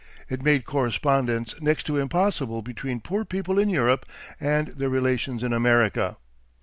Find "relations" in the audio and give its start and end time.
4.89-5.43